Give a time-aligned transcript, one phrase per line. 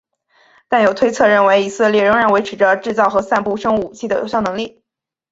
[0.67, 4.81] 但有推测认为以色列仍然维持着制造和散布生物武器的有效能力。